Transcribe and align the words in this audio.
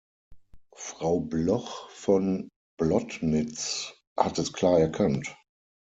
Frau 0.73 1.19
Bloch 1.19 1.87
von 1.91 2.49
Blottnitz 2.79 3.93
hat 4.17 4.39
es 4.39 4.51
klar 4.51 4.79
erkannt. 4.79 5.37